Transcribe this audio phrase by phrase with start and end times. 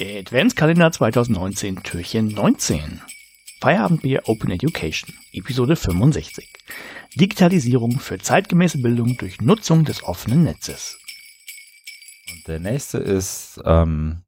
[0.00, 3.00] Adventskalender 2019, Türchen 19.
[3.60, 6.48] Feierabendbier Open Education, Episode 65.
[7.16, 10.96] Digitalisierung für zeitgemäße Bildung durch Nutzung des offenen Netzes.
[12.30, 14.22] Und der nächste ist, ähm,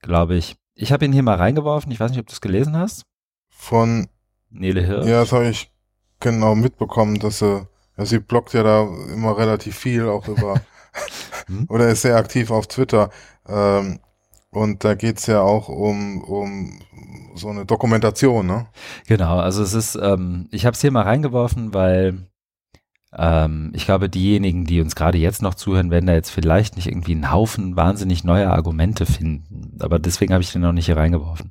[0.00, 1.92] glaube ich, ich habe ihn hier mal reingeworfen.
[1.92, 3.04] Ich weiß nicht, ob du es gelesen hast.
[3.48, 4.08] Von
[4.50, 5.06] Nele Hirsch.
[5.06, 5.70] Ja, das habe ich
[6.18, 7.64] genau mitbekommen, dass sie,
[7.96, 8.82] ja, sie bloggt ja da
[9.12, 10.60] immer relativ viel, auch über,
[11.46, 11.66] Hm?
[11.68, 13.10] oder ist sehr aktiv auf Twitter.
[13.46, 14.00] Ähm,
[14.52, 16.78] und da geht's ja auch um, um
[17.34, 18.66] so eine Dokumentation, ne?
[19.06, 22.26] Genau, also es ist, ähm, ich habe es hier mal reingeworfen, weil
[23.16, 26.86] ähm, ich glaube, diejenigen, die uns gerade jetzt noch zuhören, werden da jetzt vielleicht nicht
[26.86, 29.78] irgendwie einen Haufen wahnsinnig neuer Argumente finden.
[29.80, 31.50] Aber deswegen habe ich den noch nicht hier reingeworfen.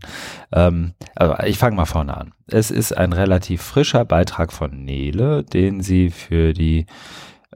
[0.52, 2.34] Ähm, aber ich fange mal vorne an.
[2.48, 6.86] Es ist ein relativ frischer Beitrag von Nele, den sie für die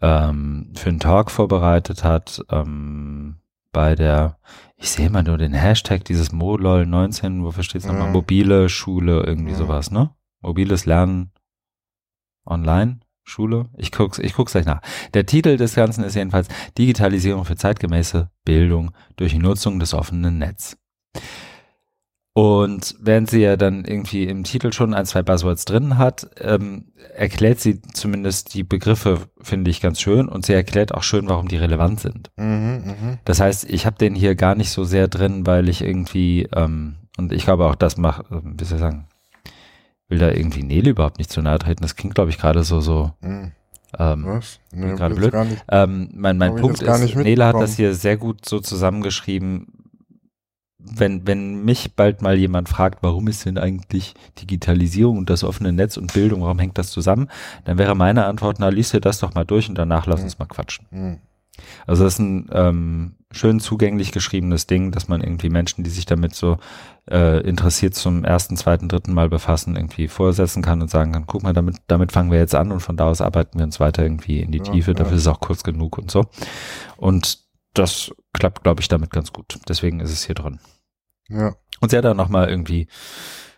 [0.02, 3.38] ähm, für einen Talk vorbereitet hat ähm,
[3.71, 4.38] bei der
[4.78, 8.08] ich sehe immer nur den Hashtag dieses MoLol 19, wofür steht es nochmal?
[8.08, 8.12] Ja.
[8.12, 9.58] Mobile Schule, irgendwie Ja.
[9.58, 10.12] sowas, ne?
[10.41, 11.32] Mobiles Lernen
[12.46, 13.70] online, Schule.
[13.77, 14.82] Ich guck's, ich guck's gleich nach.
[15.14, 20.77] Der Titel des Ganzen ist jedenfalls Digitalisierung für zeitgemäße Bildung durch Nutzung des offenen Netz.
[22.38, 26.92] Und während sie ja dann irgendwie im Titel schon ein, zwei Buzzwords drin hat, ähm,
[27.16, 30.27] erklärt sie zumindest die Begriffe, finde ich ganz schön.
[30.27, 32.32] Und sie erklärt auch schön, warum die relevant sind.
[32.36, 33.18] Mhm, mhm.
[33.24, 36.96] Das heißt, ich habe den hier gar nicht so sehr drin, weil ich irgendwie, ähm,
[37.18, 39.08] und ich glaube auch, das macht, äh, wie soll ich sagen,
[40.10, 41.84] will da irgendwie Nele überhaupt nicht zu nahe treten.
[41.84, 43.54] Das klingt, glaube ich, gerade so, so, mhm.
[43.98, 44.60] ähm, Was?
[44.74, 45.34] Nee, gerade blöd.
[45.34, 45.64] Nicht.
[45.70, 49.68] ähm, mein, mein Punkt ist, Nele hat das hier sehr gut so zusammengeschrieben.
[50.88, 55.74] Wenn, wenn mich bald mal jemand fragt, warum ist denn eigentlich Digitalisierung und das offene
[55.74, 57.27] Netz und Bildung, warum hängt das zusammen,
[57.66, 60.26] dann wäre meine Antwort, na, lies dir das doch mal durch und danach lass Mhm.
[60.26, 60.86] uns mal quatschen.
[60.92, 61.18] Mhm.
[61.88, 66.06] Also das ist ein ähm, schön zugänglich geschriebenes Ding, dass man irgendwie Menschen, die sich
[66.06, 66.58] damit so
[67.09, 71.44] äh, interessiert zum ersten, zweiten, dritten Mal befassen, irgendwie vorsetzen kann und sagen kann, guck
[71.44, 74.04] mal, damit, damit fangen wir jetzt an und von da aus arbeiten wir uns weiter
[74.04, 74.92] irgendwie in die Ja, Tiefe.
[74.92, 74.96] ja.
[74.96, 76.26] Dafür ist es auch kurz genug und so.
[76.98, 77.40] Und
[77.74, 79.58] das klappt, glaube ich, damit ganz gut.
[79.70, 80.59] Deswegen ist es hier drin.
[81.30, 81.56] Ja.
[81.81, 82.88] Und sie hat dann nochmal irgendwie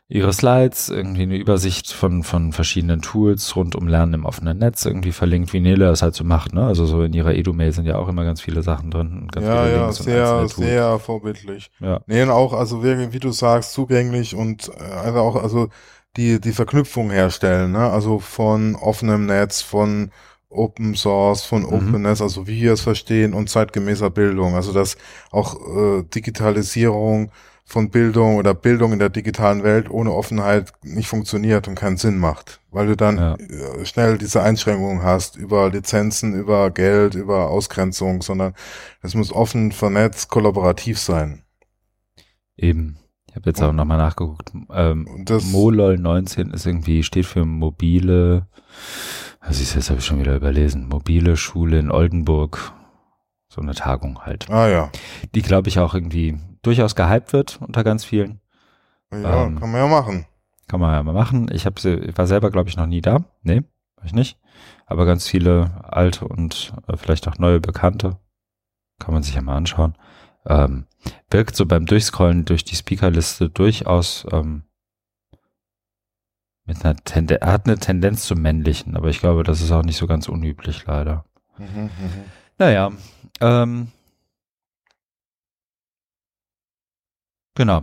[0.10, 4.86] ihre Slides, irgendwie eine Übersicht von, von verschiedenen Tools rund um Lernen im offenen Netz
[4.86, 6.66] irgendwie verlinkt, wie Nele das halt so macht, ne?
[6.66, 9.28] Also so in ihrer Edu-Mail sind ja auch immer ganz viele Sachen drin.
[9.30, 11.72] Ganz Ja, viele ja, sehr, sehr vorbildlich.
[11.82, 12.00] Ja.
[12.08, 15.68] Nee, und auch, also wirklich, wie du sagst, zugänglich und äh, einfach auch, also
[16.16, 17.90] die, die Verknüpfung herstellen, ne?
[17.90, 20.12] Also von offenem Netz, von
[20.50, 21.74] Open Source, von Mhm.
[21.74, 24.56] Openness, also wie wir es verstehen und zeitgemäßer Bildung.
[24.56, 24.98] Also dass
[25.32, 25.56] auch
[26.00, 27.32] äh, Digitalisierung
[27.66, 32.18] von Bildung oder Bildung in der digitalen Welt ohne Offenheit nicht funktioniert und keinen Sinn
[32.18, 33.36] macht, weil du dann Ja.
[33.36, 38.54] äh, schnell diese Einschränkungen hast über Lizenzen, über Geld, über Ausgrenzung, sondern
[39.02, 41.42] es muss offen, vernetzt, kollaborativ sein.
[42.56, 42.98] Eben.
[43.30, 44.52] Ich habe jetzt auch nochmal nachgeguckt.
[44.72, 48.48] Ähm, Und das- MoLol 19 ist irgendwie, steht für mobile,
[49.48, 52.74] also ich jetzt habe ich schon wieder überlesen, mobile Schule in Oldenburg.
[53.48, 54.50] So eine Tagung halt.
[54.50, 54.92] Ah ja.
[55.34, 58.42] Die, glaube ich, auch irgendwie durchaus gehypt wird unter ganz vielen.
[59.10, 60.26] Ja, Ähm, kann man ja machen.
[60.68, 61.50] Kann man ja mal machen.
[61.54, 63.24] Ich habe sie, ich war selber, glaube ich, noch nie da.
[63.44, 63.64] Nee,
[63.96, 64.38] war ich nicht.
[64.86, 68.18] Aber ganz viele alte und äh, vielleicht auch neue Bekannte.
[69.00, 69.96] Kann man sich ja mal anschauen.
[70.46, 70.88] Ähm,
[71.30, 74.64] wirkt so beim Durchscrollen durch die Speakerliste durchaus ähm,
[76.68, 79.84] mit einer Tendenz, er hat eine Tendenz zum Männlichen, aber ich glaube, das ist auch
[79.84, 81.26] nicht so ganz unüblich, leider.
[81.58, 81.90] Mhm, mhm.
[82.60, 82.92] Naja,
[83.42, 83.88] ähm,
[87.56, 87.82] genau.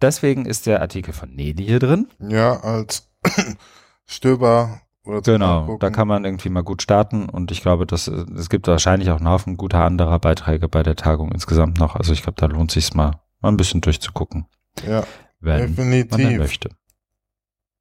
[0.00, 2.08] Deswegen ist der Artikel von Neli hier drin.
[2.20, 3.10] Ja, als
[4.06, 8.24] Stöber oder Genau, da kann man irgendwie mal gut starten und ich glaube, dass äh,
[8.36, 11.96] es gibt wahrscheinlich auch einen Haufen guter anderer Beiträge bei der Tagung insgesamt noch.
[11.96, 14.46] Also ich glaube, da lohnt sich mal, mal ein bisschen durchzugucken,
[14.86, 15.04] Ja,
[15.40, 16.38] wenn man definitiv.
[16.38, 16.70] möchte.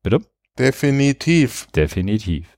[0.08, 0.22] Bitte?
[0.58, 1.68] Definitiv.
[1.76, 2.57] Definitiv.